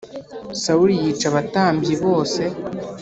Sawuri 0.63 0.93
yica 1.03 1.25
abatambyi 1.31 1.93
bose 2.03 2.41